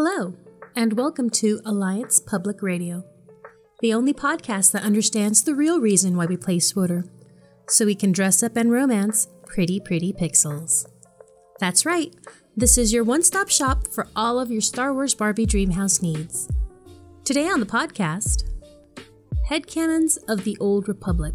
[0.00, 0.32] Hello,
[0.76, 3.04] and welcome to Alliance Public Radio,
[3.80, 7.10] the only podcast that understands the real reason why we play SWTOR,
[7.66, 10.86] so we can dress up and romance pretty, pretty pixels.
[11.58, 12.14] That's right,
[12.56, 16.48] this is your one stop shop for all of your Star Wars Barbie Dreamhouse needs.
[17.24, 18.44] Today on the podcast,
[19.50, 21.34] Headcanons of the Old Republic.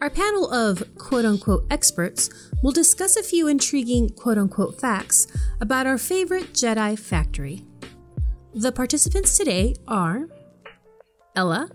[0.00, 2.28] Our panel of quote unquote experts
[2.62, 5.26] will discuss a few intriguing quote unquote facts
[5.64, 7.64] about our favorite Jedi factory.
[8.52, 10.28] The participants today are
[11.34, 11.70] Ella,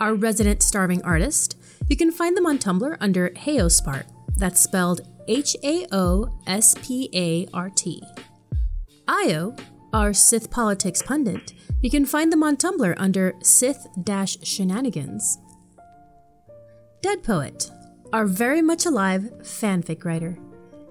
[0.00, 1.58] our resident starving artist.
[1.90, 4.06] You can find them on Tumblr under Haospart.
[4.38, 8.02] That's spelled H A O S P A R T.
[9.06, 9.54] Io,
[9.92, 11.52] our Sith politics pundit.
[11.82, 13.86] You can find them on Tumblr under Sith
[14.42, 15.36] Shenanigans.
[17.02, 17.70] Dead Poet,
[18.10, 20.38] our very much alive fanfic writer.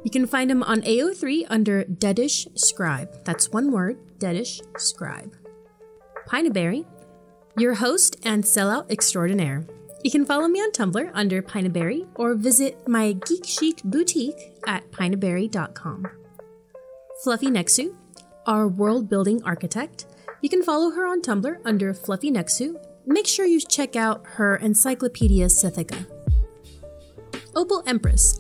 [0.08, 3.26] You can find him on AO3 under Deadish Scribe.
[3.26, 5.36] That's one word, Deadish Scribe.
[6.30, 6.86] Pineaberry,
[7.58, 9.68] your host and sellout extraordinaire.
[10.06, 14.90] You can follow me on Tumblr under Pineaberry or visit my Geek Chic boutique at
[14.92, 16.08] pineaberry.com.
[17.22, 17.94] Fluffy Nexu,
[18.46, 20.06] our world building architect.
[20.40, 24.56] You can follow her on Tumblr under Fluffy Nexu make sure you check out her
[24.56, 26.06] Encyclopedia Sithica.
[27.58, 28.40] Opal Empress,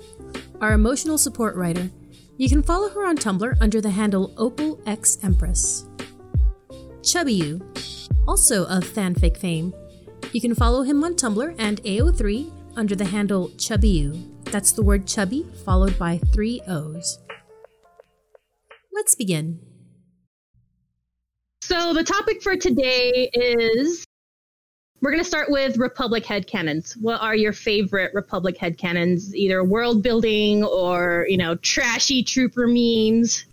[0.61, 1.89] our emotional support writer.
[2.37, 5.87] You can follow her on Tumblr under the handle Opal X Empress.
[7.03, 7.59] Chubby
[8.27, 9.73] also of fanfic fame.
[10.33, 14.11] You can follow him on Tumblr and AO3 under the handle Chubby
[14.45, 17.19] That's the word chubby followed by three O's.
[18.93, 19.59] Let's begin.
[21.61, 24.06] So, the topic for today is
[25.01, 26.99] we're going to start with Republic headcanons.
[26.99, 29.33] What are your favorite Republic headcanons?
[29.33, 33.45] Either world building or, you know, trashy trooper memes?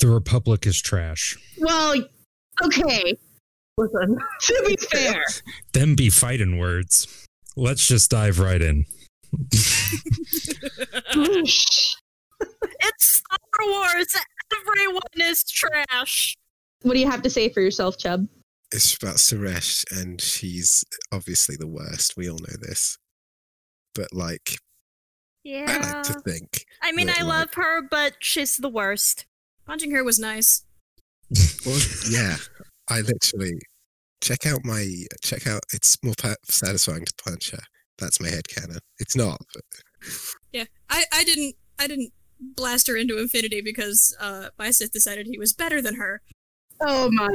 [0.00, 1.36] The Republic is trash.
[1.58, 1.94] Well,
[2.64, 3.16] okay.
[3.76, 5.22] Listen, to be fair.
[5.72, 7.26] Them be fighting words.
[7.56, 8.86] Let's just dive right in.
[9.52, 10.76] it's
[12.98, 14.16] Star Wars.
[14.52, 16.36] Everyone is trash.
[16.82, 18.26] What do you have to say for yourself, Chub?
[18.70, 22.16] It's about Saresh, and she's obviously the worst.
[22.16, 22.98] We all know this,
[23.94, 24.58] but like,
[25.42, 26.66] yeah, I like to think.
[26.82, 29.24] I mean, I like, love her, but she's the worst.
[29.66, 30.64] Punching her was nice.
[31.64, 31.78] Well,
[32.10, 32.36] yeah,
[32.88, 33.58] I literally
[34.20, 34.86] check out my
[35.22, 35.62] check out.
[35.72, 36.14] It's more
[36.44, 37.62] satisfying to punch her.
[37.98, 38.78] That's my head canon.
[38.98, 39.40] It's not.
[39.54, 39.64] But...
[40.52, 45.26] Yeah, I I didn't I didn't blast her into infinity because uh, my Sith decided
[45.26, 46.22] he was better than her.
[46.80, 47.28] Oh my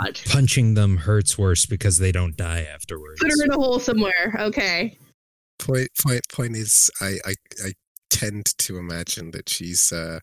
[0.00, 0.20] god.
[0.26, 3.20] Punching them hurts worse because they don't die afterwards.
[3.20, 4.36] Put her in a hole somewhere.
[4.38, 4.98] Okay.
[5.58, 7.34] Point point point is I I,
[7.64, 7.72] I
[8.08, 10.20] tend to imagine that she's uh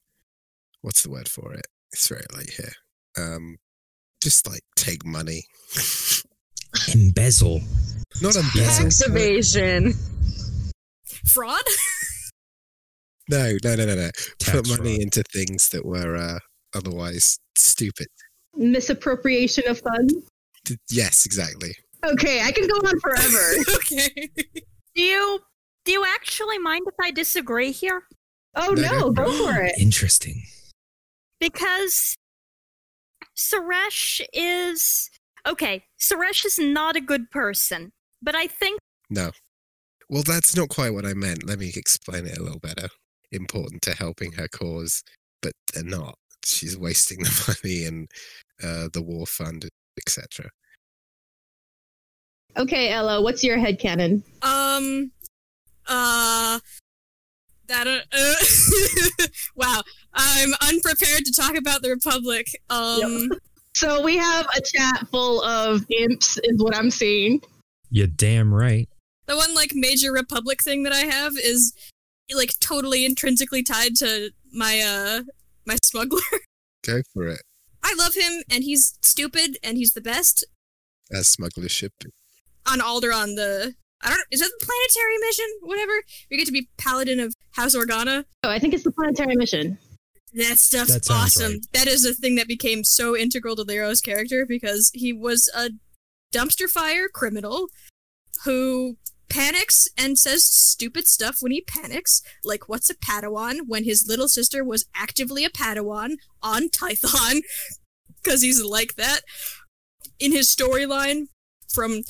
[0.81, 1.67] what's the word for it?
[1.93, 2.73] It's very late here.
[3.17, 3.57] Um
[4.21, 5.43] just like take money.
[6.93, 7.61] Embezzle.
[8.21, 8.83] Not embezzle.
[8.83, 9.93] Tax evasion.
[11.25, 11.61] Fraud?
[13.29, 14.09] no, no, no, no, no.
[14.43, 15.01] Put money fraud.
[15.01, 16.39] into things that were uh,
[16.73, 18.07] otherwise stupid
[18.57, 20.13] misappropriation of funds?
[20.89, 21.73] Yes, exactly.
[22.05, 23.53] Okay, I can go on forever.
[23.75, 24.29] okay.
[24.95, 25.39] Do you
[25.85, 28.03] do you actually mind if I disagree here?
[28.55, 29.73] Oh no, no go for it.
[29.79, 30.43] Interesting.
[31.39, 32.17] Because
[33.37, 35.09] Saresh is
[35.47, 35.83] okay.
[35.99, 37.91] Saresh is not a good person,
[38.21, 38.79] but I think
[39.09, 39.31] no.
[40.09, 41.45] Well, that's not quite what I meant.
[41.45, 42.89] Let me explain it a little better.
[43.31, 45.03] Important to helping her cause,
[45.41, 46.15] but they're not.
[46.45, 48.09] She's wasting the money and
[48.63, 50.49] uh, the war fund, etc.
[52.57, 54.23] Okay, Ella, what's your head canon?
[54.41, 55.11] Um,
[55.87, 56.59] uh,
[57.67, 59.81] that uh, uh wow,
[60.13, 62.47] I'm unprepared to talk about the Republic.
[62.69, 63.39] Um, yep.
[63.75, 67.41] so we have a chat full of imps, is what I'm seeing.
[67.89, 68.89] You're damn right.
[69.27, 71.73] The one like major Republic thing that I have is
[72.33, 75.23] like totally intrinsically tied to my uh
[75.65, 76.21] my smuggler.
[76.85, 77.41] Go for it.
[77.83, 80.45] I love him, and he's stupid, and he's the best.
[81.11, 81.93] As smuggler ship
[82.69, 85.45] on Alderaan, the I don't is that the planetary mission?
[85.61, 85.93] Whatever.
[86.29, 88.25] We get to be paladin of House Organa.
[88.43, 89.77] Oh, I think it's the planetary mission.
[90.33, 91.53] That stuff's that awesome.
[91.53, 91.61] Right.
[91.73, 95.71] That is a thing that became so integral to Lero's character because he was a
[96.33, 97.67] dumpster fire criminal
[98.43, 98.97] who
[99.29, 104.27] panics and says stupid stuff when he panics, like what's a Padawan when his little
[104.27, 107.41] sister was actively a Padawan on Tython,
[108.23, 109.21] because he's like that.
[110.19, 111.27] In his storyline,
[111.69, 112.01] from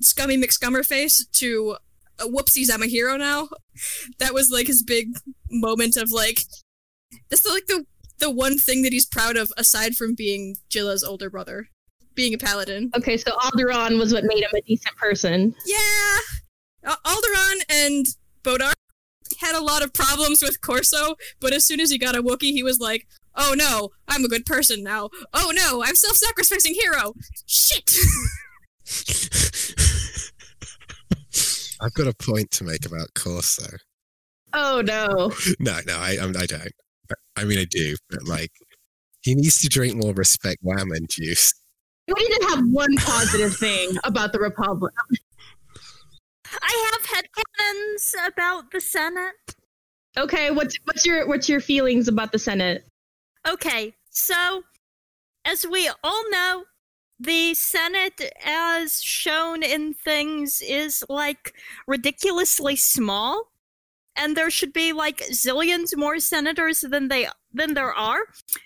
[0.00, 1.76] Scummy McScummerface to
[2.18, 3.48] uh, whoopsies, I'm a hero now.
[4.18, 5.08] That was like his big
[5.50, 6.42] moment of like,
[7.30, 7.86] this is like the
[8.18, 11.68] the one thing that he's proud of aside from being Jilla's older brother,
[12.14, 12.90] being a paladin.
[12.96, 15.54] Okay, so Alderaan was what made him a decent person.
[15.66, 16.18] Yeah,
[16.84, 18.06] uh, Alderaan and
[18.42, 18.72] Bowdaar
[19.40, 22.52] had a lot of problems with Corso, but as soon as he got a Wookiee,
[22.52, 25.10] he was like, "Oh no, I'm a good person now.
[25.32, 27.14] Oh no, I'm self-sacrificing hero.
[27.46, 27.90] Shit."
[31.80, 33.76] I've got a point to make about Corso.
[34.52, 35.32] Oh no.
[35.58, 36.68] no, no, I, I don't.
[37.36, 38.52] I mean, I do, but like,
[39.22, 41.52] he needs to drink more respect and juice.
[42.08, 44.92] We didn't have one positive thing about the Republic.
[46.60, 49.34] I have headcanons about the Senate.
[50.16, 52.84] Okay, what's what's your what's your feelings about the Senate?
[53.48, 54.62] Okay, so
[55.44, 56.64] as we all know,
[57.18, 61.54] the Senate, as shown in things, is like
[61.86, 63.52] ridiculously small
[64.16, 68.20] and there should be like zillions more senators than they than there are.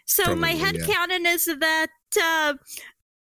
[0.05, 0.87] So Probably, my head yeah.
[0.87, 1.89] canon is that
[2.21, 2.55] uh,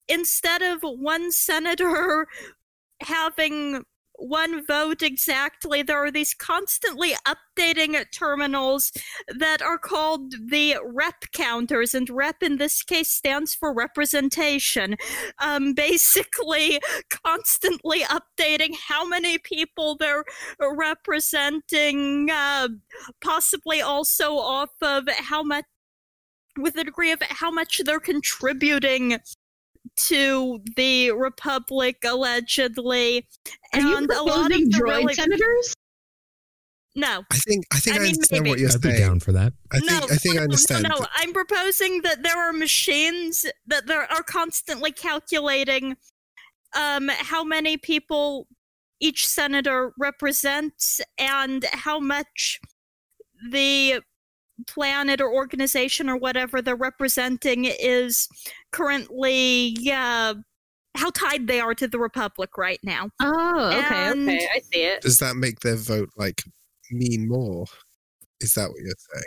[0.08, 2.28] instead of one senator
[3.02, 3.84] having
[4.22, 5.82] one vote exactly.
[5.82, 8.92] There are these constantly updating terminals
[9.28, 14.96] that are called the rep counters, and rep in this case stands for representation.
[15.40, 16.80] Um, basically,
[17.10, 20.24] constantly updating how many people they're
[20.60, 22.68] representing, uh,
[23.24, 25.66] possibly also off of how much
[26.58, 29.18] with a degree of how much they're contributing
[30.08, 33.28] to the Republic allegedly.
[33.74, 35.76] Are and you a lot of droid really- senators?
[36.94, 37.24] No.
[37.32, 38.50] I think I think I, I mean, understand maybe.
[38.50, 38.96] what you're I'd saying.
[38.96, 39.54] be down for that.
[39.72, 40.84] I think no, I think I understand.
[40.84, 45.96] No, no, I'm proposing that there are machines that there are constantly calculating
[46.76, 48.48] um, how many people
[49.00, 52.60] each senator represents and how much
[53.52, 54.02] the
[54.68, 58.28] planet or organization or whatever they're representing is
[58.72, 60.34] currently yeah
[60.96, 63.10] how tied they are to the republic right now.
[63.22, 65.02] Oh, okay, and okay, I see it.
[65.02, 66.44] Does that make their vote like
[66.92, 67.66] mean more?
[68.42, 69.26] Is that what you're saying?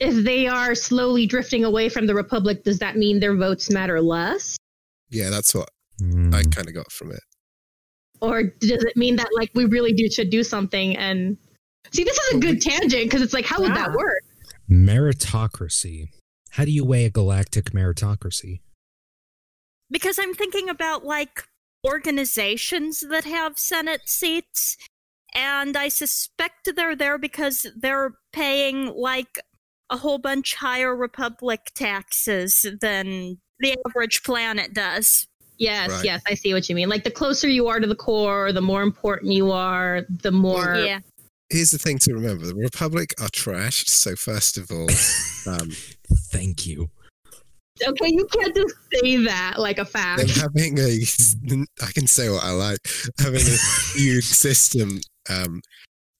[0.00, 4.00] If they are slowly drifting away from the republic, does that mean their votes matter
[4.00, 4.56] less?
[5.08, 5.70] Yeah, that's what
[6.00, 6.34] mm.
[6.34, 7.20] I kind of got from it.
[8.20, 11.36] Or does it mean that like we really do should do something and
[11.92, 13.68] See, this is a good tangent because it's like, how yeah.
[13.68, 14.22] would that work?
[14.70, 16.08] Meritocracy.
[16.50, 18.60] How do you weigh a galactic meritocracy?
[19.90, 21.44] Because I'm thinking about like
[21.84, 24.76] organizations that have Senate seats,
[25.34, 29.40] and I suspect they're there because they're paying like
[29.90, 35.26] a whole bunch higher Republic taxes than the average planet does.
[35.58, 36.04] Yes, right.
[36.04, 36.88] yes, I see what you mean.
[36.88, 40.74] Like the closer you are to the core, the more important you are, the more
[40.76, 41.00] yeah
[41.54, 43.88] here's the thing to remember: the Republic are trashed.
[43.88, 44.88] So first of all,
[45.52, 45.70] um,
[46.30, 46.90] thank you.
[47.82, 50.20] Okay, you can't just say that like a fact.
[50.20, 51.00] And having a,
[51.82, 52.78] I can say what I like.
[53.18, 53.58] Having a
[53.96, 55.60] huge system um,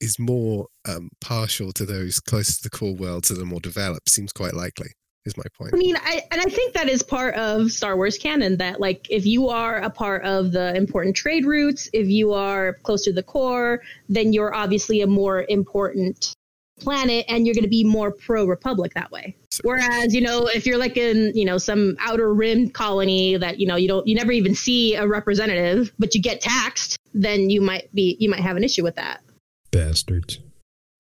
[0.01, 4.09] is more um, partial to those close to the core world, to the more developed.
[4.09, 4.91] Seems quite likely
[5.25, 5.75] is my point.
[5.75, 9.07] I mean, I and I think that is part of Star Wars canon that like
[9.11, 13.13] if you are a part of the important trade routes, if you are close to
[13.13, 16.35] the core, then you're obviously a more important
[16.81, 19.37] planet and you're going to be more pro republic that way.
[19.63, 23.67] Whereas, you know, if you're like in, you know, some outer rim colony that, you
[23.67, 27.61] know, you don't you never even see a representative, but you get taxed, then you
[27.61, 29.23] might be you might have an issue with that.
[29.71, 30.41] Bastards.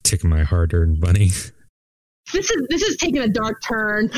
[0.03, 1.31] Taking my hard-earned money.
[2.33, 4.11] this is this is taking a dark turn.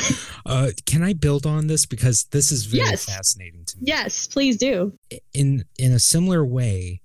[0.47, 3.05] Uh, can I build on this because this is very yes.
[3.05, 3.83] fascinating to me.
[3.87, 4.97] Yes, please do.
[5.35, 7.01] In in a similar way,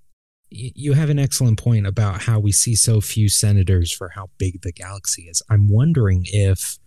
[0.52, 4.62] you have an excellent point about how we see so few senators for how big
[4.62, 5.42] the galaxy is.
[5.50, 6.78] I'm wondering if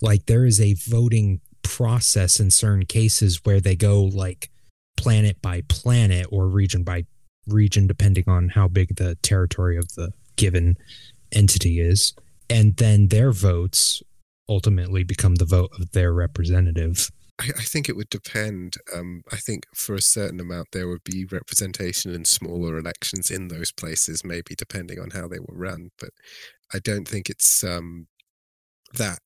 [0.00, 4.50] like there is a voting process in certain cases where they go like
[4.96, 7.04] planet by planet or region by
[7.46, 10.76] region depending on how big the territory of the given
[11.32, 12.14] entity is
[12.54, 14.00] and then their votes
[14.48, 17.10] ultimately become the vote of their representative.
[17.40, 18.74] I, I think it would depend.
[18.94, 23.48] Um, I think for a certain amount there would be representation in smaller elections in
[23.48, 25.90] those places, maybe depending on how they were run.
[25.98, 26.10] But
[26.72, 28.06] I don't think it's um,
[28.92, 29.18] that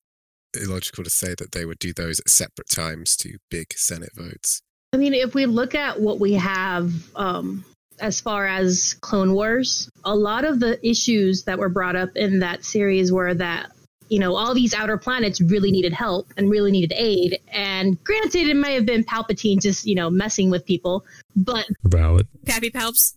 [0.58, 4.62] illogical to say that they would do those at separate times to big Senate votes.
[4.94, 7.62] I mean, if we look at what we have um,
[8.00, 12.40] as far as Clone Wars, a lot of the issues that were brought up in
[12.40, 13.70] that series were that
[14.08, 17.38] you know all these outer planets really needed help and really needed aid.
[17.52, 21.04] And granted, it may have been Palpatine just you know messing with people,
[21.36, 22.26] but valid.
[22.46, 23.14] Pappy Palps.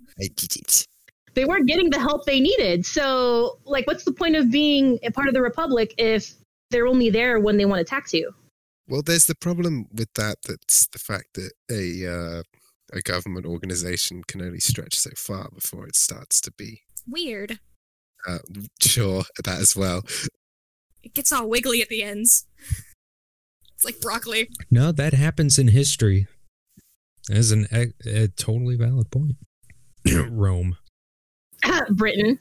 [1.34, 2.86] They weren't getting the help they needed.
[2.86, 6.34] So, like, what's the point of being a part of the Republic if
[6.72, 8.34] they're only there when they want to tax you.
[8.88, 10.38] Well, there's the problem with that.
[10.48, 12.44] That's the fact that a uh,
[12.94, 17.60] a government organization can only stretch so far before it starts to be weird.
[18.28, 18.40] Uh,
[18.80, 20.04] sure, that as well.
[21.04, 22.46] It gets all wiggly at the ends.
[23.76, 24.50] It's like broccoli.
[24.70, 26.28] No, that happens in history.
[27.30, 29.38] As an a, a totally valid point.
[30.30, 30.78] Rome.
[31.90, 32.40] Britain.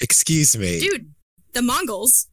[0.00, 0.80] Excuse me.
[0.80, 1.12] Dude,
[1.54, 2.28] the Mongols.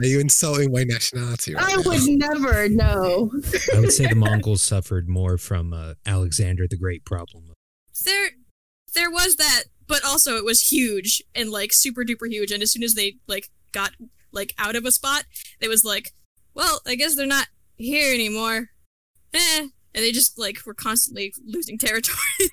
[0.00, 1.54] Are you insulting my nationality?
[1.54, 1.82] Right I now?
[1.84, 3.30] would never know.
[3.74, 7.52] I would say the Mongols suffered more from uh, Alexander the Great problem.
[8.04, 8.30] There,
[8.94, 12.50] there was that, but also it was huge and like super duper huge.
[12.50, 13.92] And as soon as they like got
[14.32, 15.24] like out of a spot,
[15.60, 16.12] it was like,
[16.54, 17.46] well, I guess they're not
[17.76, 18.70] here anymore.
[19.32, 22.18] Eh, and they just like were constantly losing territory.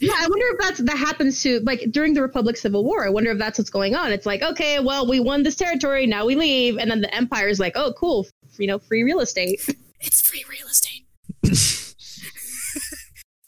[0.00, 3.06] yeah, I wonder if that's that happens to like during the Republic Civil War.
[3.06, 4.12] I wonder if that's what's going on.
[4.12, 7.48] It's like, okay, well, we won this territory, now we leave, and then the Empire
[7.48, 8.26] is like, oh, cool,
[8.58, 9.60] you know, free real estate.
[10.00, 11.06] It's free real estate.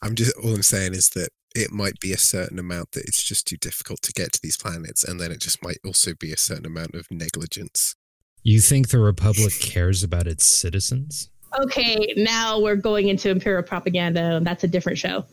[0.01, 3.23] I'm just all I'm saying is that it might be a certain amount that it's
[3.23, 6.31] just too difficult to get to these planets, and then it just might also be
[6.31, 7.95] a certain amount of negligence.
[8.43, 11.29] You think the Republic cares about its citizens?
[11.59, 15.25] Okay, now we're going into imperial propaganda, and that's a different show.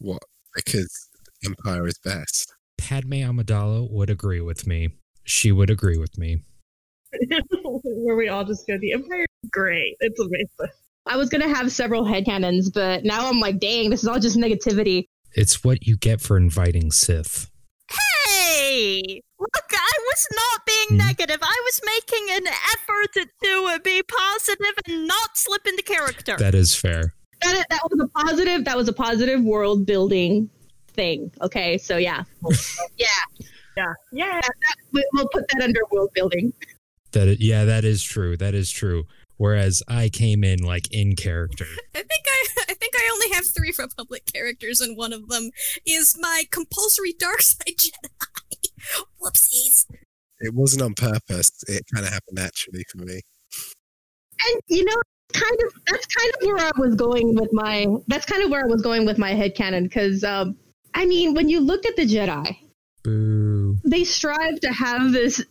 [0.00, 0.22] What?
[0.54, 1.08] Because
[1.44, 2.52] Empire is best.
[2.78, 4.90] Padme Amidala would agree with me.
[5.24, 6.42] She would agree with me.
[7.84, 9.96] Where we all just go, the Empire is great.
[10.00, 10.74] It's amazing.
[11.06, 14.36] I was gonna have several headcanons, but now I'm like, dang, this is all just
[14.36, 15.04] negativity.
[15.32, 17.50] It's what you get for inviting Sith.
[17.90, 19.22] Hey!
[19.44, 21.06] Look, I was not being mm.
[21.06, 21.38] negative.
[21.42, 26.36] I was making an effort to be positive and not slip into character.
[26.38, 27.12] That is fair.
[27.42, 28.64] That, that was a positive.
[28.64, 30.48] That was a positive world building
[30.94, 31.30] thing.
[31.42, 32.24] Okay, so yeah,
[32.96, 33.06] yeah,
[33.76, 34.40] yeah, yeah.
[34.40, 36.52] That, we'll put that under world building.
[37.12, 38.36] That is, yeah, that is true.
[38.38, 39.04] That is true.
[39.36, 41.66] Whereas I came in like in character.
[41.94, 45.50] I think I, I think I only have three Republic characters, and one of them
[45.84, 48.08] is my compulsory dark side Jedi.
[49.22, 49.86] Whoopsies.
[50.40, 51.50] It wasn't on purpose.
[51.68, 53.20] It kind of happened naturally for me.
[54.46, 55.00] And you know,
[55.32, 58.62] kind of that's kind of where I was going with my that's kind of where
[58.62, 60.56] I was going with my head canon because um,
[60.94, 62.56] I mean when you looked at the Jedi,
[63.02, 63.76] Boo.
[63.84, 65.44] they strive to have this.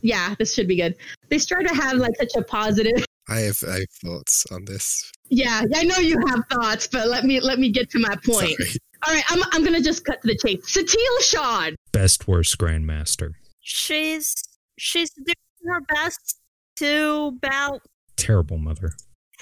[0.00, 0.96] Yeah, this should be good.
[1.30, 3.04] They strive to have like such a positive.
[3.28, 5.10] I have I have thoughts on this.
[5.30, 8.50] Yeah, I know you have thoughts, but let me let me get to my point.
[8.50, 8.76] Sorry.
[9.06, 10.64] All right, I'm I'm gonna just cut to the chase.
[10.74, 13.32] Satele Shan, best worst grandmaster.
[13.60, 14.34] She's
[14.78, 15.34] she's doing
[15.66, 16.40] her best
[16.76, 17.84] to balance.
[18.16, 18.92] Terrible mother.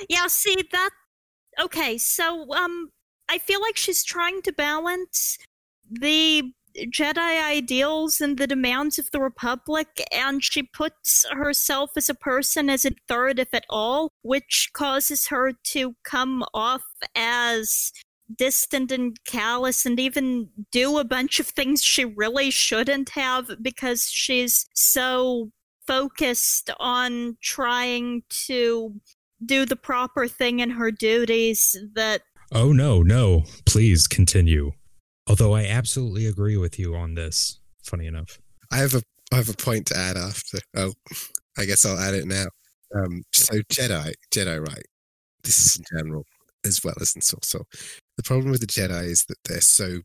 [0.09, 0.90] Yeah, see that.
[1.61, 2.90] Okay, so um,
[3.28, 5.38] I feel like she's trying to balance
[5.90, 12.14] the Jedi ideals and the demands of the Republic, and she puts herself as a
[12.14, 17.92] person as a third, if at all, which causes her to come off as
[18.36, 24.08] distant and callous and even do a bunch of things she really shouldn't have because
[24.10, 25.50] she's so
[25.86, 28.94] focused on trying to
[29.44, 32.22] do the proper thing in her duties that
[32.54, 33.44] Oh no, no.
[33.64, 34.72] Please continue.
[35.26, 37.58] Although I absolutely agree with you on this.
[37.82, 38.38] Funny enough.
[38.70, 40.58] I have a I have a point to add after.
[40.76, 40.92] Oh,
[41.56, 42.46] I guess I'll add it now.
[42.94, 44.84] Um, so Jedi, Jedi, right?
[45.42, 46.24] This is in general
[46.64, 47.64] as well as in Sorcerer.
[48.16, 50.00] The problem with the Jedi is that they're so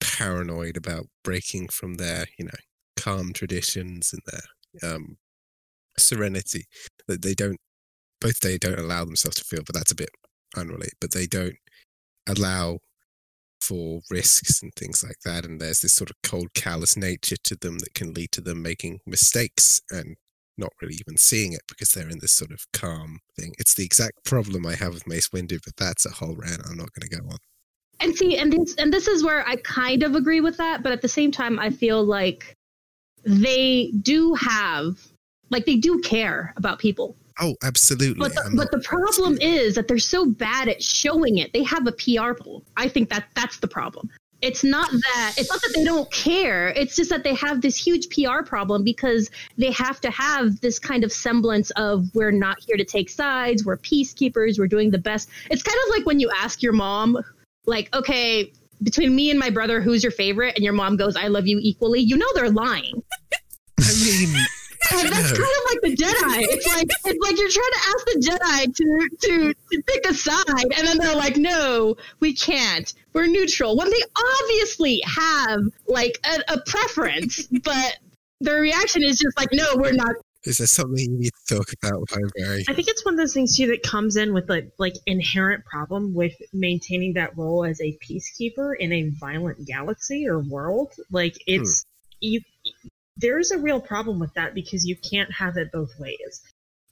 [0.00, 2.58] paranoid about breaking from their, you know,
[2.96, 5.16] calm traditions and their um,
[5.98, 6.66] serenity
[7.06, 7.58] that they don't,
[8.20, 10.10] both they don't allow themselves to feel, but that's a bit
[10.56, 11.56] unrelated, but they don't
[12.28, 12.78] allow
[13.60, 15.44] for risks and things like that.
[15.44, 18.62] And there's this sort of cold, callous nature to them that can lead to them
[18.62, 20.16] making mistakes and
[20.58, 23.54] not really even seeing it because they're in this sort of calm thing.
[23.58, 26.76] It's the exact problem I have with Mace Windu, but that's a whole rant I'm
[26.76, 27.38] not going to go on.
[28.00, 30.92] And see, and this, and this is where I kind of agree with that, but
[30.92, 32.54] at the same time, I feel like
[33.24, 34.98] they do have,
[35.50, 37.16] like, they do care about people.
[37.40, 38.18] Oh, absolutely.
[38.18, 41.52] But the, but the problem is that they're so bad at showing it.
[41.52, 42.64] They have a PR pool.
[42.76, 46.68] I think that that's the problem it's not that it's not that they don't care.
[46.68, 50.78] It's just that they have this huge pr problem because they have to have this
[50.78, 54.98] kind of semblance of we're not here to take sides we're peacekeepers we're doing the
[54.98, 55.28] best.
[55.50, 57.18] It's kind of like when you ask your mom
[57.66, 58.52] like okay
[58.82, 60.54] between me and my brother who's your favorite?
[60.54, 62.00] And your mom goes i love you equally.
[62.00, 63.02] You know they're lying.
[63.80, 64.46] I mean
[64.92, 66.46] and that's kind of like the Jedi.
[66.50, 70.14] It's like it's like you're trying to ask the Jedi to, to to pick a
[70.14, 72.92] side, and then they're like, "No, we can't.
[73.12, 74.02] We're neutral." When they
[74.42, 77.98] obviously have like a, a preference, but
[78.40, 80.16] their reaction is just like, "No, we're not.
[80.44, 82.62] Is there something you need to talk about, Pineaberry?
[82.68, 85.64] I think it's one of those things too that comes in with like like inherent
[85.64, 90.92] problem with maintaining that role as a peacekeeper in a violent galaxy or world.
[91.10, 91.88] Like it's hmm.
[92.20, 92.40] you
[93.18, 96.42] there's a real problem with that because you can't have it both ways.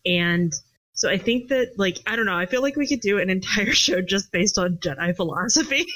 [0.05, 0.53] And
[0.93, 3.31] so I think that like I don't know, I feel like we could do an
[3.31, 5.87] entire show just based on Jedi philosophy.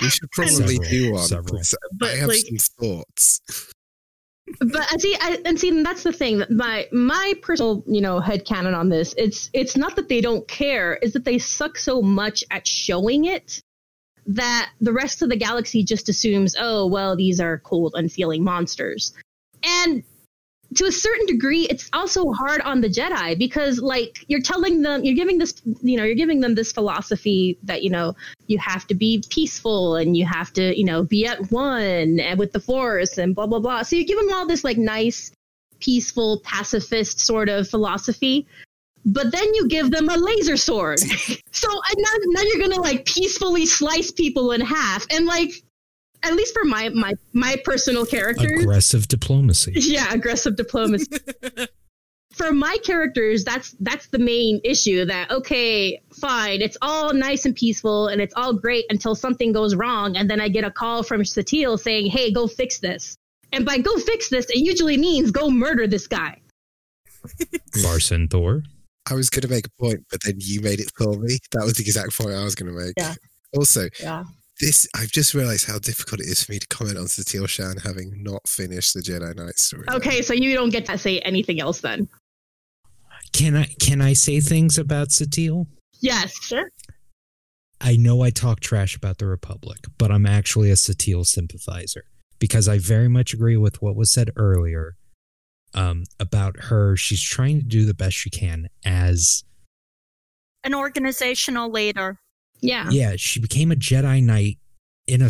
[0.00, 1.22] We should probably several, do one.
[1.26, 1.62] Several.
[1.94, 3.72] But I have like, some thoughts
[4.60, 6.42] but I see, I, and see, that's the thing.
[6.50, 9.14] My my personal, you know, head canon on this.
[9.16, 13.24] It's it's not that they don't care; is that they suck so much at showing
[13.24, 13.62] it
[14.26, 19.12] that the rest of the galaxy just assumes, oh, well, these are cold, unfeeling monsters.
[19.64, 20.02] And
[20.76, 25.04] to a certain degree, it's also hard on the Jedi because, like, you're telling them,
[25.04, 28.14] you're giving this, you know, you're giving them this philosophy that, you know,
[28.46, 32.38] you have to be peaceful and you have to, you know, be at one and
[32.38, 33.82] with the Force and blah, blah, blah.
[33.82, 35.32] So you give them all this, like, nice,
[35.80, 38.46] peaceful, pacifist sort of philosophy.
[39.04, 41.00] But then you give them a laser sword.
[41.50, 45.04] so now, now you're to, like, peacefully slice people in half.
[45.10, 45.50] And, like,
[46.22, 48.62] at least for my my my personal characters.
[48.62, 49.72] Aggressive diplomacy.
[49.76, 51.10] Yeah aggressive diplomacy.
[52.34, 57.54] For my characters that's that's the main issue that okay fine it's all nice and
[57.54, 61.02] peaceful and it's all great until something goes wrong and then i get a call
[61.02, 63.16] from Satele saying hey go fix this.
[63.52, 66.40] And by go fix this it usually means go murder this guy.
[67.84, 68.62] Larson thor.
[69.10, 71.36] I was going to make a point but then you made it for me.
[71.50, 72.94] That was the exact point i was going to make.
[72.96, 73.14] Yeah.
[73.54, 74.24] Also yeah
[74.62, 77.76] this I've just realized how difficult it is for me to comment on Satele Shan
[77.78, 79.84] having not finished the Jedi Knight story.
[79.90, 82.08] Okay, so you don't get to say anything else then.
[83.32, 85.66] Can I can I say things about Satele?
[86.00, 86.70] Yes, sure.
[87.80, 92.04] I know I talk trash about the Republic, but I'm actually a Satele sympathizer
[92.38, 94.94] because I very much agree with what was said earlier
[95.74, 96.96] um, about her.
[96.96, 99.42] She's trying to do the best she can as
[100.62, 102.20] an organizational leader.
[102.62, 102.88] Yeah.
[102.90, 104.58] Yeah, she became a Jedi Knight
[105.06, 105.28] in a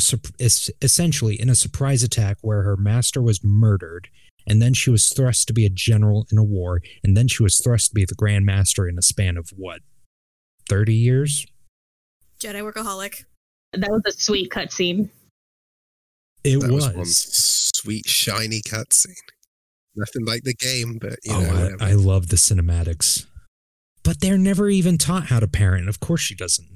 [0.82, 4.08] essentially in a surprise attack where her master was murdered
[4.46, 7.42] and then she was thrust to be a general in a war and then she
[7.42, 9.80] was thrust to be the grand master in a span of what
[10.68, 11.46] 30 years?
[12.38, 13.24] Jedi workaholic.
[13.72, 15.08] That was a sweet cutscene.
[16.44, 16.88] It that was.
[16.88, 16.96] was.
[16.96, 19.14] one sweet shiny cutscene.
[19.96, 23.26] Nothing like the game but you oh, know I, I love the cinematics.
[24.02, 25.88] But they're never even taught how to parent.
[25.88, 26.66] Of course she doesn't.
[26.66, 26.71] know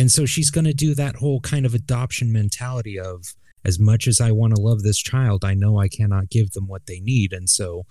[0.00, 3.34] and so she's going to do that whole kind of adoption mentality of
[3.66, 6.66] as much as I want to love this child, I know I cannot give them
[6.66, 7.34] what they need.
[7.34, 7.82] And so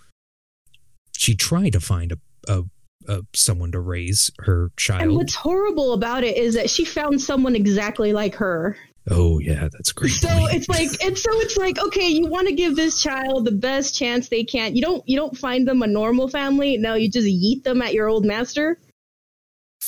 [1.15, 2.17] she tried to find a,
[2.47, 2.63] a,
[3.07, 5.03] a someone to raise her child.
[5.03, 8.75] And what's horrible about it is that she found someone exactly like her.
[9.07, 10.09] Oh yeah, that's great.
[10.09, 10.55] So point.
[10.55, 13.95] it's like and so it's like okay, you want to give this child the best
[13.95, 14.75] chance they can.
[14.75, 16.75] You don't you don't find them a normal family.
[16.77, 18.79] No, you just yeet them at your old master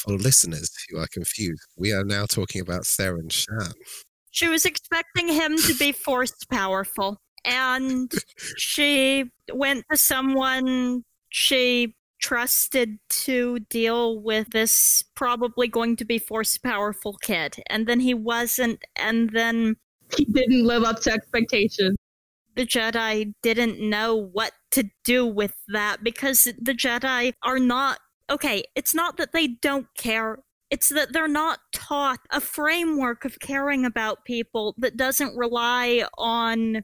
[0.02, 3.74] for listeners who are confused, we are now talking about Theron Shan.
[4.32, 8.12] She was expecting him to be force powerful, and
[8.58, 16.58] she went to someone she trusted to deal with this probably going to be force
[16.58, 17.56] powerful kid.
[17.68, 19.76] And then he wasn't, and then
[20.16, 21.98] he didn't live up to expectations.
[22.56, 28.00] The Jedi didn't know what to do with that because the Jedi are not
[28.32, 30.40] okay, it's not that they don't care.
[30.72, 36.84] It's that they're not taught a framework of caring about people that doesn't rely on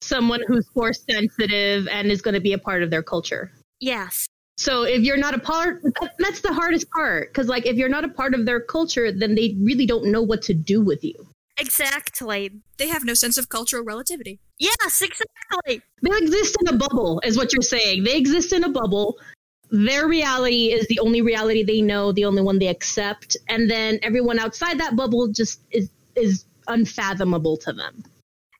[0.00, 3.50] someone who's force sensitive and is going to be a part of their culture.
[3.80, 4.26] Yes.
[4.56, 5.82] So if you're not a part,
[6.20, 7.32] that's the hardest part.
[7.32, 10.22] Because, like, if you're not a part of their culture, then they really don't know
[10.22, 11.14] what to do with you.
[11.58, 12.50] Exactly.
[12.78, 14.38] They have no sense of cultural relativity.
[14.58, 15.82] Yes, exactly.
[16.02, 18.04] They exist in a bubble, is what you're saying.
[18.04, 19.18] They exist in a bubble
[19.74, 23.98] their reality is the only reality they know, the only one they accept, and then
[24.02, 28.04] everyone outside that bubble just is is unfathomable to them.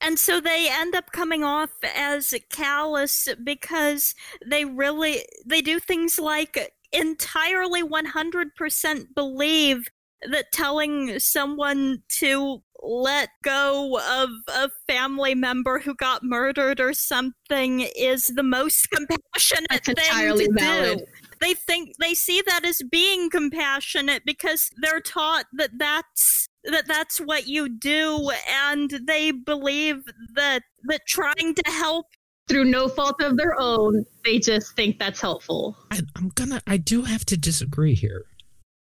[0.00, 6.18] And so they end up coming off as callous because they really they do things
[6.18, 9.88] like entirely 100% believe
[10.31, 17.81] that telling someone to let go of a family member who got murdered or something
[17.97, 20.99] is the most compassionate That's thing entirely to valid.
[20.99, 21.05] do.
[21.40, 27.18] They think they see that as being compassionate because they're taught that that's that that's
[27.18, 28.31] what you do
[28.66, 30.03] and they believe
[30.35, 32.07] that that trying to help
[32.49, 36.77] through no fault of their own they just think that's helpful I, i'm gonna i
[36.77, 38.25] do have to disagree here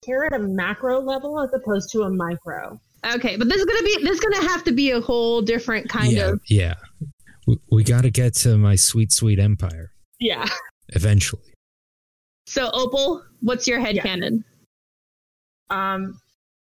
[0.05, 3.83] care at a macro level as opposed to a micro Okay, but this is gonna
[3.83, 6.73] be this is gonna have to be a whole different kind yeah, of yeah.
[7.47, 9.91] We, we got to get to my sweet sweet empire.
[10.19, 10.45] Yeah.
[10.89, 11.53] eventually.
[12.45, 14.03] So Opal, what's your head Yeah.
[14.03, 14.43] headcanon?
[15.69, 16.19] Um,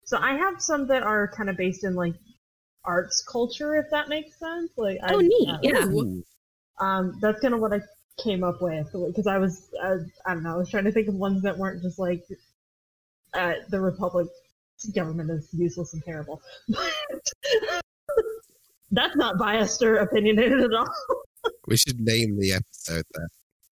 [0.04, 2.14] so I have some that are kind of based in like
[2.84, 4.70] arts culture, if that makes sense.
[4.76, 5.48] Like, I, Oh, neat.
[5.48, 5.90] uh, Yeah.
[6.78, 7.80] Um, that's kind of what I
[8.22, 11.08] came up with because I was, uh, I don't know, I was trying to think
[11.08, 12.24] of ones that weren't just like
[13.34, 14.28] uh, the Republic
[14.86, 16.40] government is useless and terrible.
[18.90, 20.88] that's not biased or opinionated at all.
[21.66, 23.28] We should name the episode that.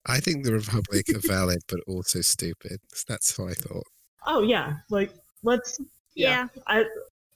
[0.07, 2.81] I think the Republic are valid, but also stupid.
[3.09, 3.85] That's how I thought.
[4.27, 5.79] Oh yeah, like let's.
[6.15, 6.47] Yeah.
[6.67, 6.85] I.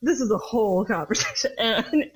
[0.00, 1.52] This is a whole conversation.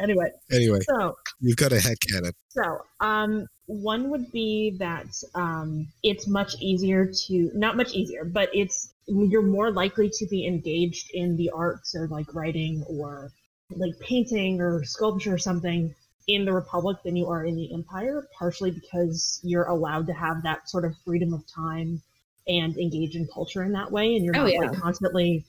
[0.01, 2.33] anyway, Anyway, so you've got a headcanon.
[2.49, 8.49] So, um, one would be that um, it's much easier to, not much easier, but
[8.55, 13.31] it's, you're more likely to be engaged in the arts or like writing or
[13.71, 15.95] like painting or sculpture or something
[16.29, 20.43] in the Republic than you are in the Empire, partially because you're allowed to have
[20.43, 22.03] that sort of freedom of time
[22.49, 24.61] and engage in culture in that way, and you're Oh, not yeah.
[24.61, 25.45] like constantly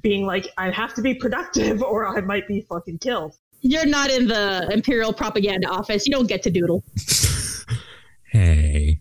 [0.00, 3.36] being like, I have to be productive or I might be fucking killed.
[3.62, 6.06] You're not in the Imperial propaganda office.
[6.06, 6.82] You don't get to doodle.
[8.32, 9.00] hey.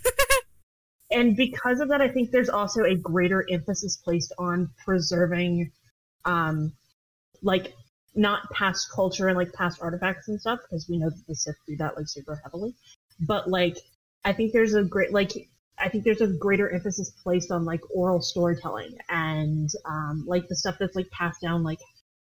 [1.10, 5.72] and because of that, I think there's also a greater emphasis placed on preserving,
[6.24, 6.72] um,
[7.42, 7.74] like
[8.14, 11.56] not past culture and like past artifacts and stuff, because we know that the Sith
[11.66, 12.72] do that like super heavily.
[13.20, 13.78] But like,
[14.24, 15.32] I think there's a great like,
[15.76, 20.54] I think there's a greater emphasis placed on like oral storytelling and um, like the
[20.54, 21.64] stuff that's like passed down.
[21.64, 21.80] Like,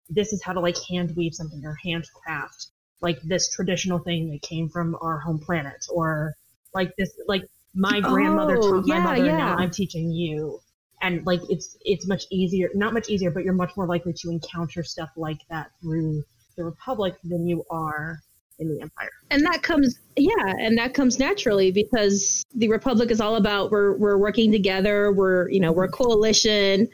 [0.09, 2.67] this is how to like hand weave something or handcraft
[3.01, 6.33] like this traditional thing that came from our home planet or
[6.73, 9.37] like this like my grandmother Oh, taught my yeah, mother and yeah.
[9.37, 10.59] now i'm teaching you
[11.01, 14.29] and like it's it's much easier not much easier but you're much more likely to
[14.29, 16.23] encounter stuff like that through
[16.57, 18.19] the republic than you are
[18.59, 23.19] in the empire and that comes yeah and that comes naturally because the republic is
[23.19, 26.87] all about we're we're working together we're you know we're a coalition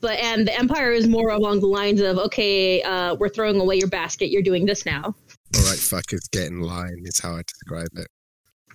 [0.00, 3.76] but and the empire is more along the lines of okay uh, we're throwing away
[3.76, 7.42] your basket you're doing this now All right, fuckers, get in line is how I
[7.42, 8.06] describe it.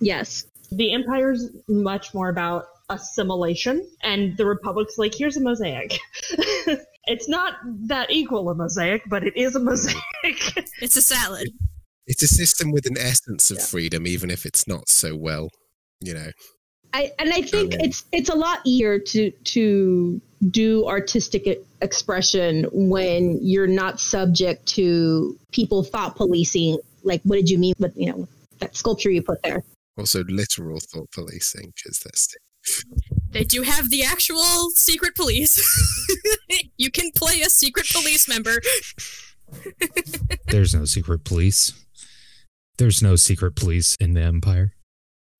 [0.00, 5.98] yes the empire's much more about assimilation and the republic's like here's a mosaic
[7.06, 7.54] it's not
[7.86, 9.98] that equal a mosaic but it is a mosaic
[10.80, 11.48] It's a salad.
[12.06, 13.64] It's a system with an essence of Yeah.
[13.64, 15.48] freedom, even if it's not so well,
[16.00, 16.30] you know.
[16.94, 17.84] I, and I think Okay.
[17.84, 25.36] it's it's a lot easier to to do artistic expression when you're not subject to
[25.50, 26.78] people thought policing.
[27.02, 28.28] Like, what did you mean with you know
[28.60, 29.64] that sculpture you put there?
[29.98, 32.34] Also, literal thought policing, because that's
[33.30, 35.58] They do have the actual secret police.
[36.76, 38.60] you can play a secret police member.
[40.48, 41.72] There's no secret police.
[42.78, 44.73] There's no secret police in the Empire.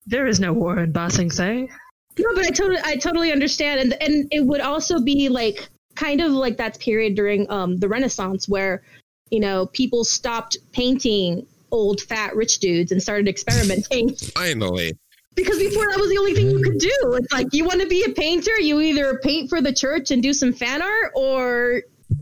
[0.05, 1.69] There is no war in Ba Sing Se.
[2.17, 6.21] No, but I totally I totally understand, and and it would also be like kind
[6.21, 8.83] of like that period during um the Renaissance where
[9.31, 14.93] you know people stopped painting old fat rich dudes and started experimenting finally.
[15.35, 16.93] because before that was the only thing you could do.
[17.19, 20.21] It's like you want to be a painter, you either paint for the church and
[20.23, 21.81] do some fan art, or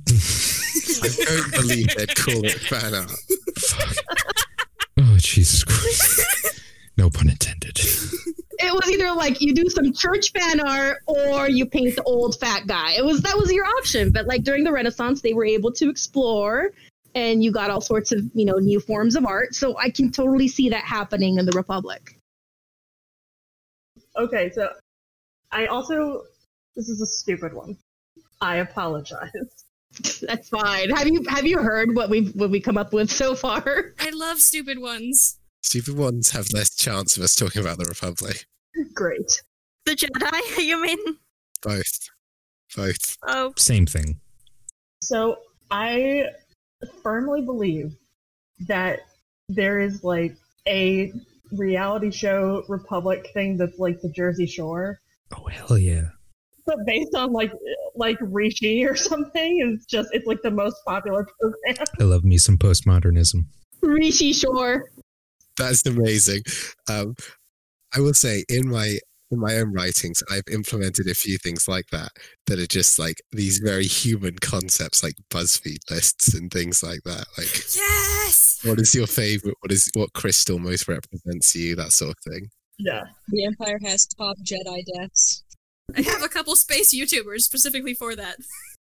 [0.09, 3.11] I don't believe they'd call it fan art.
[4.97, 6.61] Oh, Jesus Christ.
[6.97, 7.42] No pun intended.
[9.03, 12.39] It was either like you do some church fan art or you paint the old
[12.39, 12.93] fat guy.
[12.93, 14.11] It was that was your option.
[14.11, 16.71] But like during the Renaissance, they were able to explore
[17.15, 19.55] and you got all sorts of, you know, new forms of art.
[19.55, 22.17] So I can totally see that happening in the Republic.
[24.17, 24.69] Okay, so
[25.51, 26.23] I also
[26.75, 27.77] this is a stupid one.
[28.41, 29.31] I apologize.
[30.21, 30.89] That's fine.
[30.89, 33.93] Have you have you heard what we've what we come up with so far?
[33.99, 35.39] I love stupid ones.
[35.61, 38.45] Stupid ones have less chance of us talking about the Republic.
[38.93, 39.41] Great.
[39.85, 40.99] The Jedi, you mean?
[41.61, 42.09] Both.
[42.75, 43.17] Both.
[43.27, 44.19] Oh, Same thing.
[45.01, 45.37] So
[45.71, 46.27] I
[47.01, 47.93] firmly believe
[48.67, 49.01] that
[49.49, 50.35] there is like
[50.67, 51.11] a
[51.51, 54.99] reality show Republic thing that's like the Jersey Shore,
[55.37, 56.09] Oh, hell yeah.
[56.65, 57.51] but based on like
[57.95, 59.59] like Rishi or something.
[59.75, 61.85] It's just it's like the most popular program.
[61.99, 63.45] I love me some postmodernism.
[63.81, 64.89] Rishi Shore.
[65.57, 66.41] That's amazing.
[66.89, 67.15] Um,
[67.95, 68.97] I will say in my
[69.31, 72.09] in my own writings, I've implemented a few things like that
[72.45, 77.25] that are just like these very human concepts, like BuzzFeed lists and things like that.
[77.37, 78.59] Like, Yes.
[78.63, 79.55] what is your favorite?
[79.61, 81.75] What is what crystal most represents you?
[81.75, 82.49] That sort of thing.
[82.77, 83.01] Yeah.
[83.29, 85.43] The Empire has top Jedi deaths.
[85.97, 88.35] I have a couple space YouTubers specifically for that.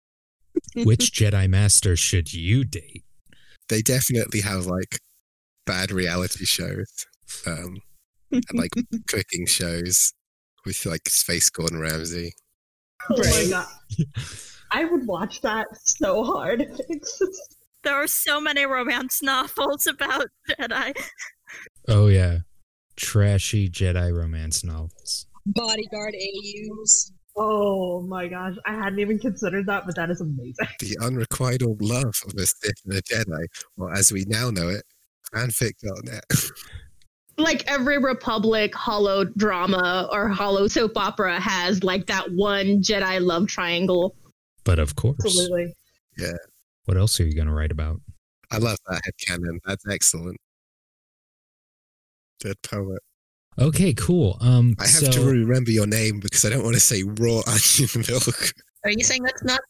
[0.74, 3.04] Which Jedi Master should you date?
[3.68, 4.98] They definitely have like
[5.66, 7.06] bad reality shows.
[7.46, 7.78] Um,
[8.32, 8.70] and, like
[9.08, 10.12] cooking shows
[10.64, 12.32] with like Space Gordon Ramsay.
[13.10, 13.66] Oh my god.
[14.72, 16.60] I would watch that so hard.
[16.92, 20.94] Just- There are so many romance novels about Jedi.
[21.88, 22.38] Oh yeah,
[22.96, 25.26] trashy Jedi romance novels.
[25.46, 27.12] Bodyguard AUs.
[27.36, 28.54] oh my gosh.
[28.66, 30.68] I hadn't even considered that, but that is amazing.
[30.78, 33.46] The unrequited love of a Sith and a Jedi,
[33.78, 34.82] or as we now know it,
[35.34, 36.24] fanfic.net.
[37.42, 43.48] like every Republic holo drama or holo soap opera has like that one Jedi love
[43.48, 44.14] triangle.
[44.64, 45.72] But of course, Absolutely.
[46.84, 48.00] what else are you going to write about?
[48.50, 49.58] I love that head headcanon.
[49.64, 50.36] That's excellent.
[52.40, 53.02] Dead poet.
[53.58, 54.38] Okay, cool.
[54.40, 57.42] Um, I have so to remember your name because I don't want to say raw
[57.46, 58.52] onion milk.
[58.84, 59.60] Are you saying that's not?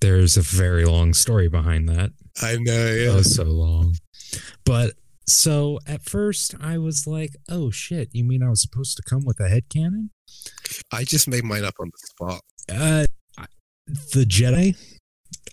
[0.00, 2.12] there's a very long story behind that.
[2.40, 3.10] I know, yeah.
[3.10, 3.96] Oh, so long.
[4.64, 4.92] But
[5.28, 8.08] so at first I was like, "Oh shit!
[8.12, 10.10] You mean I was supposed to come with a headcanon?"
[10.92, 12.40] I just made mine up on the spot.
[12.68, 13.06] Uh,
[14.12, 14.76] the Jedi.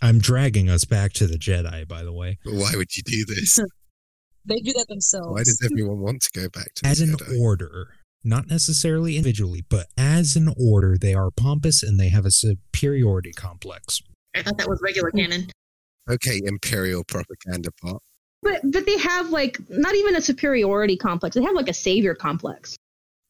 [0.01, 2.37] I'm dragging us back to the Jedi, by the way.
[2.43, 3.59] Why would you do this?
[4.47, 5.31] They do that themselves.
[5.31, 7.39] Why does everyone want to go back to the As an Jedi?
[7.41, 12.29] order, not necessarily individually, but as an order, they are pompous and they have a
[12.31, 14.03] superiority complex.
[14.35, 15.47] I thought that was regular canon.
[16.07, 18.03] Okay, Imperial propaganda pot.
[18.45, 21.35] But but they have like not even a superiority complex.
[21.35, 22.77] They have like a savior complex.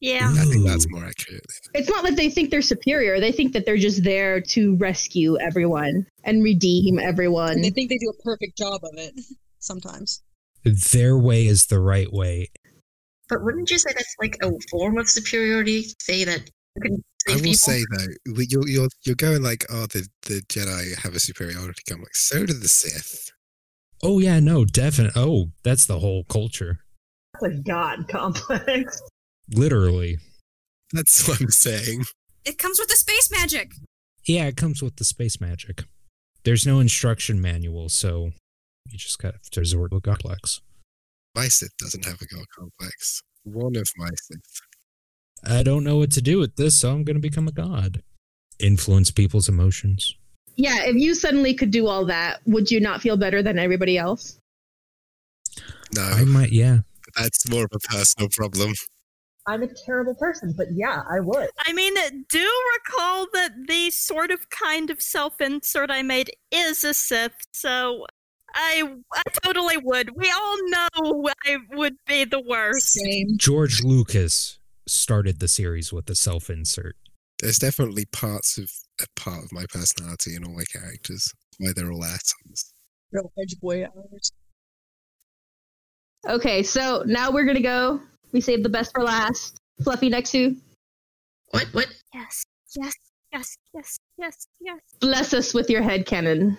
[0.00, 0.30] Yeah.
[0.30, 1.46] I think that's more accurate.
[1.72, 3.18] It's not that they think they're superior.
[3.18, 7.52] They think that they're just there to rescue everyone and redeem everyone.
[7.52, 9.18] And they think they do a perfect job of it
[9.58, 10.22] sometimes.
[10.92, 12.50] Their way is the right way.
[13.30, 15.86] But wouldn't you say that's like a form of superiority?
[15.98, 17.54] Say that you can I save will people?
[17.54, 22.28] say though, you're you're you're going like, oh, the the Jedi have a superiority complex.
[22.28, 23.32] So do the Sith.
[24.02, 25.12] Oh yeah, no, definite.
[25.16, 26.78] Oh, that's the whole culture.
[27.40, 29.00] That's a god complex.
[29.54, 30.18] Literally.
[30.92, 32.04] That's what I'm saying.
[32.44, 33.72] It comes with the space magic.
[34.24, 35.84] Yeah, it comes with the space magic.
[36.44, 38.30] There's no instruction manual, so
[38.88, 40.60] you just got to resort to a complex.
[41.34, 43.22] My Sith doesn't have a god complex.
[43.44, 44.60] One of my Sith.
[45.44, 48.02] I don't know what to do with this, so I'm going to become a god.
[48.58, 50.14] Influence people's emotions.
[50.56, 53.98] Yeah, if you suddenly could do all that, would you not feel better than everybody
[53.98, 54.38] else?
[55.94, 56.80] No, I might, yeah.
[57.16, 58.72] that's more of a personal problem.
[59.46, 61.48] I'm a terrible person, but yeah, I would.
[61.64, 61.94] I mean,
[62.28, 67.36] do recall that the sort of kind of self insert I made is a Sith,
[67.52, 68.06] so
[68.54, 68.82] I,
[69.14, 70.16] I totally would.
[70.16, 72.94] We all know I would be the worst.
[72.94, 73.36] Same.
[73.36, 76.96] George Lucas started the series with a self insert.
[77.40, 81.32] There's definitely parts of a part of my personality in all my characters.
[81.58, 82.72] Why they're all assholes.
[83.12, 84.32] Real edge boy hours.
[86.28, 88.00] Okay, so now we're gonna go.
[88.32, 89.58] We saved the best for last.
[89.82, 90.56] Fluffy Nexu.
[91.50, 91.66] What?
[91.72, 91.88] What?
[92.14, 92.44] Yes,
[92.76, 92.94] yes,
[93.32, 94.78] yes, yes, yes, yes.
[95.00, 96.58] bless us with your head cannon.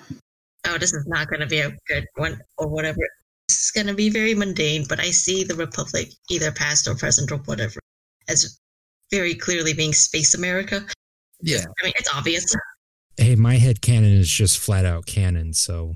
[0.68, 3.00] Oh, this is not going to be a good one or whatever.
[3.48, 6.96] This is going to be very mundane, but I see the Republic, either past or
[6.96, 7.80] present or whatever,
[8.28, 8.60] as
[9.12, 10.86] very clearly being Space America.
[11.42, 12.56] Yeah, I mean, it's obvious.
[13.18, 15.96] Hey, my head canon is just flat out canon, so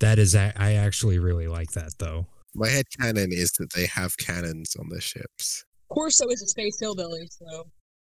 [0.00, 2.26] that is, I, I actually really like that though.
[2.54, 5.64] my head canon is that they have cannons on their ships.
[5.88, 7.66] Corso is a space hillbilly, so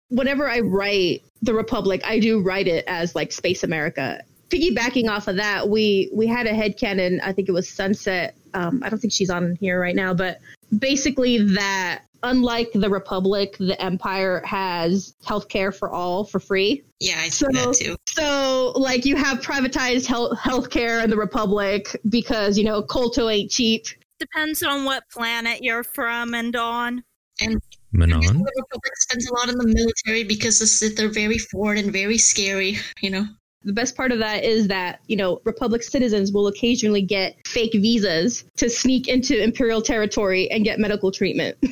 [0.09, 4.19] Whenever I write the Republic, I do write it as like Space America.
[4.49, 8.35] Piggybacking off of that, we we had a head headcanon, I think it was Sunset.
[8.55, 10.39] Um, I don't think she's on here right now, but
[10.79, 16.83] basically that unlike the Republic, the Empire has healthcare for all for free.
[16.99, 17.95] Yeah, I see So- that too.
[18.07, 23.51] So, like, you have privatized health healthcare in the Republic because you know kolto ain't
[23.51, 23.85] cheap.
[24.19, 27.03] Depends on what planet you're from and on.
[27.41, 27.61] And
[27.93, 28.19] Manon?
[28.19, 31.91] The Republic spends a lot in the military because the Sith are very foreign and
[31.93, 33.25] very scary, you know?
[33.63, 37.73] The best part of that is that you know Republic citizens will occasionally get fake
[37.73, 41.57] visas to sneak into Imperial territory and get medical treatment.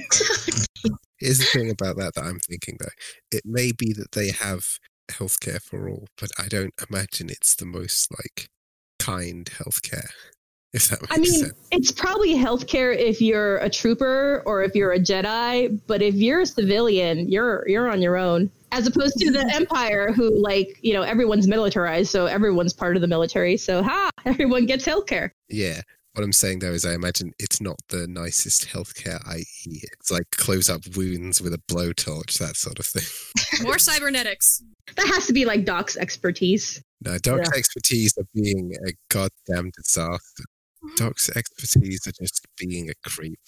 [1.19, 2.89] Here's the thing about that that I'm thinking though.
[3.31, 4.65] It may be that they have
[5.09, 8.49] healthcare for all, but I don't imagine it's the most like
[8.99, 10.09] kind healthcare.
[10.73, 11.53] If that makes I mean, sense.
[11.71, 16.41] it's probably healthcare if you're a trooper or if you're a Jedi, but if you're
[16.41, 18.51] a civilian, you're you're on your own.
[18.71, 23.01] As opposed to the Empire, who like you know everyone's militarized, so everyone's part of
[23.01, 23.57] the military.
[23.57, 25.31] So ha, everyone gets healthcare.
[25.49, 25.81] Yeah.
[26.13, 29.81] What I'm saying though is I imagine it's not the nicest healthcare, i.e.
[29.93, 33.05] it's like close up wounds with a blowtorch, that sort of thing.
[33.63, 34.63] More cybernetics.
[34.95, 36.81] That has to be like Doc's expertise.
[37.01, 40.43] No, Doc's expertise of being a goddamn disaster.
[40.95, 43.39] Doc's expertise of just being a creep.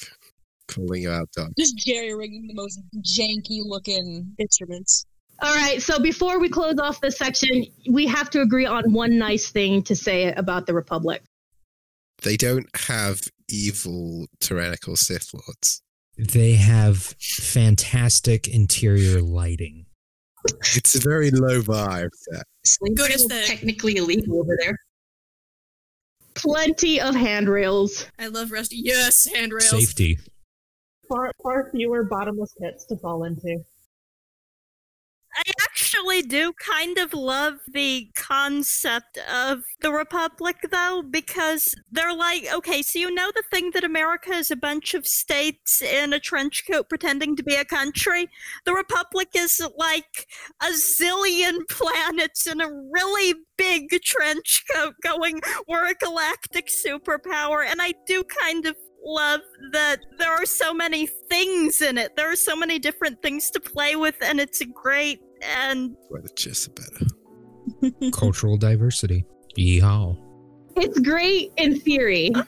[0.70, 1.50] Calling you out, Doc.
[1.58, 5.06] Just jerry rigging the most janky looking instruments.
[5.42, 9.18] All right, so before we close off this section, we have to agree on one
[9.18, 11.22] nice thing to say about the Republic.
[12.24, 15.82] They don't have evil tyrannical Sith lords.
[16.18, 19.86] They have fantastic interior lighting.
[20.76, 22.10] It's a very low vibe.
[22.32, 22.44] That
[22.96, 23.48] Good is aesthetic.
[23.48, 24.78] technically illegal over there.
[26.34, 28.06] Plenty of handrails.
[28.18, 28.78] I love Rusty.
[28.78, 29.70] Yes, handrails.
[29.70, 30.20] Safety.
[31.10, 33.66] Far far fewer bottomless pits to fall into.
[35.36, 42.52] I actually do kind of love the concept of the Republic, though, because they're like,
[42.54, 46.20] okay, so you know the thing that America is a bunch of states in a
[46.20, 48.28] trench coat pretending to be a country?
[48.66, 50.28] The Republic is like
[50.62, 57.82] a zillion planets in a really big trench coat going, we're a galactic superpower, and
[57.82, 62.16] I do kind of love that there are so many things in it.
[62.16, 65.22] There are so many different things to play with, and it's great.
[65.42, 68.12] And where the chips are better.
[68.12, 69.26] Cultural diversity.
[69.58, 70.18] Yeehaw.
[70.76, 72.32] It's great in theory.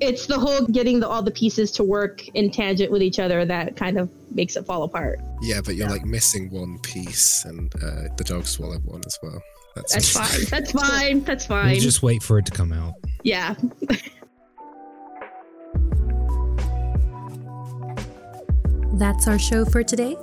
[0.00, 3.44] It's the whole getting the, all the pieces to work in tangent with each other
[3.44, 5.20] that kind of makes it fall apart.
[5.40, 9.40] Yeah, but you're like missing one piece, and uh, the dog swallowed one as well.
[9.76, 10.44] That's, That's fine.
[10.50, 11.20] That's fine.
[11.22, 11.70] That's fine.
[11.70, 12.94] We'll just wait for it to come out.
[13.22, 13.54] yeah.
[18.94, 20.16] That's our show for today.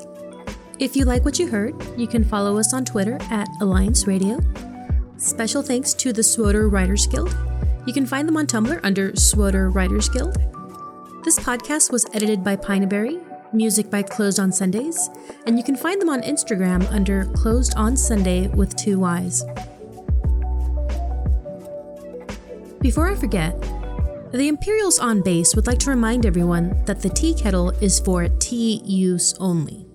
[0.79, 4.39] If you like what you heard, you can follow us on Twitter at Alliance Radio.
[5.17, 7.35] Special thanks to the SWTOR Writers Guild.
[7.85, 10.37] You can find them on Tumblr under SWTOR Writers Guild.
[11.25, 13.21] This podcast was edited by Pineaberry,
[13.53, 15.09] music by Closed on Sundays,
[15.45, 19.43] and you can find them on Instagram under Closed on Sunday with two Y's.
[22.79, 23.53] Before I forget,
[24.31, 28.27] the Imperials on base would like to remind everyone that the tea kettle is for
[28.39, 29.85] tea use only.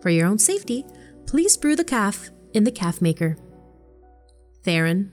[0.00, 0.84] For your own safety,
[1.26, 3.36] please brew the caf in the caf maker.
[4.64, 5.12] Theron.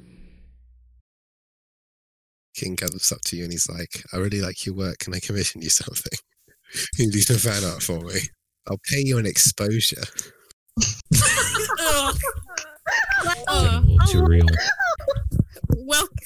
[2.55, 4.99] King comes up to you and he's like, I really like your work.
[4.99, 6.17] Can I commission you something?
[6.95, 8.19] Can you do some fan art for me?
[8.67, 10.03] I'll pay you an exposure.
[11.79, 12.17] Ugh.
[13.47, 14.45] Uh, Too real.
[15.77, 16.07] well,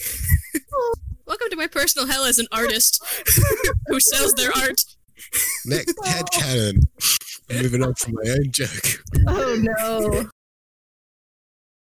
[1.29, 3.05] welcome to my personal hell as an artist
[3.87, 4.81] who sells their art.
[5.65, 6.39] Next head oh.
[6.39, 6.79] cannon.
[7.51, 9.03] Moving on from my own joke.
[9.27, 10.29] Oh no.